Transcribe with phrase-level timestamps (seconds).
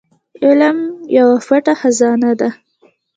[0.45, 0.77] علم
[1.17, 2.49] يوه پټه خزانه ده.